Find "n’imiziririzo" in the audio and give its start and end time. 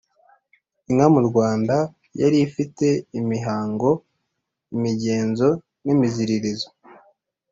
5.85-6.67